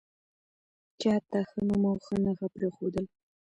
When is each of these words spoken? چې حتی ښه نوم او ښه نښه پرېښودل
چې 0.99 1.07
حتی 1.15 1.39
ښه 1.49 1.59
نوم 1.67 1.83
او 1.91 1.97
ښه 2.05 2.15
نښه 2.23 2.47
پرېښودل 2.55 3.05